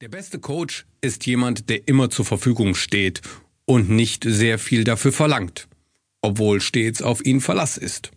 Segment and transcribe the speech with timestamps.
[0.00, 3.20] Der beste Coach ist jemand, der immer zur Verfügung steht
[3.64, 5.66] und nicht sehr viel dafür verlangt,
[6.20, 8.12] obwohl stets auf ihn Verlass ist.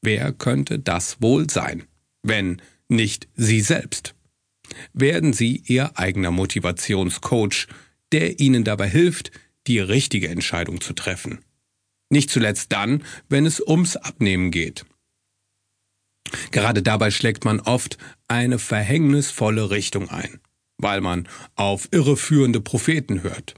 [0.00, 1.84] Wer könnte das wohl sein,
[2.22, 4.14] wenn nicht Sie selbst?
[4.94, 7.66] Werden Sie Ihr eigener Motivationscoach,
[8.12, 9.30] der Ihnen dabei hilft,
[9.66, 11.44] die richtige Entscheidung zu treffen.
[12.08, 14.86] Nicht zuletzt dann, wenn es ums Abnehmen geht.
[16.50, 20.40] Gerade dabei schlägt man oft eine verhängnisvolle Richtung ein
[20.82, 23.54] weil man auf irreführende Propheten hört.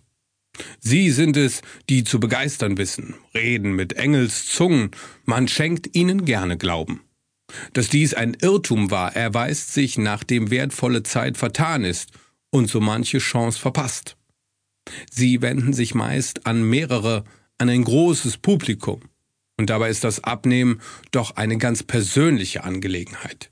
[0.81, 4.91] Sie sind es, die zu begeistern wissen, reden mit Engelszungen,
[5.25, 7.01] man schenkt ihnen gerne Glauben.
[7.73, 12.11] Dass dies ein Irrtum war, erweist sich, nachdem wertvolle Zeit vertan ist
[12.51, 14.17] und so manche Chance verpasst.
[15.11, 17.25] Sie wenden sich meist an mehrere,
[17.59, 19.01] an ein großes Publikum.
[19.59, 20.81] Und dabei ist das Abnehmen
[21.13, 23.51] doch eine ganz persönliche Angelegenheit.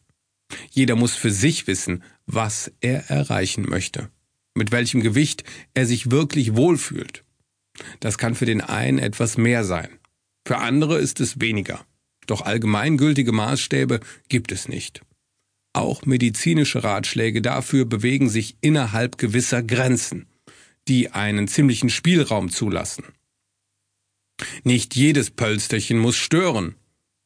[0.81, 4.09] Jeder muss für sich wissen, was er erreichen möchte,
[4.55, 5.45] mit welchem Gewicht
[5.75, 7.23] er sich wirklich wohlfühlt.
[8.01, 9.91] Das kann für den einen etwas mehr sein,
[10.47, 11.85] für andere ist es weniger.
[12.27, 15.03] Doch allgemeingültige Maßstäbe gibt es nicht.
[15.75, 20.29] Auch medizinische Ratschläge dafür bewegen sich innerhalb gewisser Grenzen,
[20.89, 23.05] die einen ziemlichen Spielraum zulassen.
[24.65, 26.75] Nicht jedes Pölsterchen muss stören,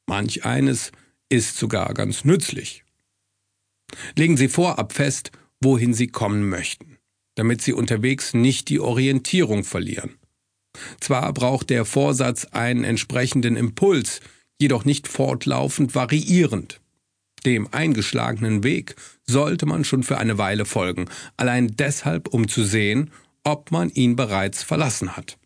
[0.07, 0.91] manch eines
[1.29, 2.84] ist sogar ganz nützlich.
[4.17, 6.99] Legen Sie vorab fest, wohin Sie kommen möchten,
[7.35, 10.17] damit Sie unterwegs nicht die Orientierung verlieren.
[11.01, 14.21] Zwar braucht der Vorsatz einen entsprechenden Impuls,
[14.61, 16.81] jedoch nicht fortlaufend variierend.
[17.47, 23.11] Dem eingeschlagenen Weg sollte man schon für eine Weile folgen, allein deshalb, um zu sehen,
[23.43, 25.37] ob man ihn bereits verlassen hat.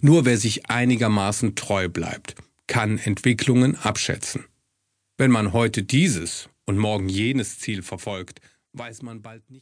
[0.00, 2.34] Nur wer sich einigermaßen treu bleibt,
[2.66, 4.44] kann Entwicklungen abschätzen.
[5.16, 8.40] Wenn man heute dieses und morgen jenes Ziel verfolgt,
[8.72, 9.60] weiß man bald nicht